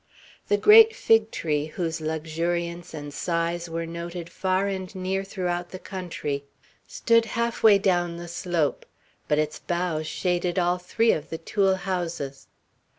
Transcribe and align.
The 0.47 0.57
great 0.57 0.95
fig 0.95 1.29
tree, 1.29 1.67
whose 1.67 2.01
luxuriance 2.01 2.91
and 2.95 3.13
size 3.13 3.69
were 3.69 3.85
noted 3.85 4.31
far 4.31 4.65
and 4.65 4.95
near 4.95 5.23
throughout 5.23 5.69
the 5.69 5.77
country, 5.77 6.43
stood 6.87 7.25
half 7.37 7.61
way 7.61 7.77
down 7.77 8.17
the 8.17 8.27
slope; 8.27 8.87
but 9.27 9.37
its 9.37 9.59
boughs 9.59 10.07
shaded 10.07 10.57
all 10.57 10.79
three 10.79 11.11
of 11.11 11.29
the 11.29 11.37
tule 11.37 11.75
houses. 11.75 12.47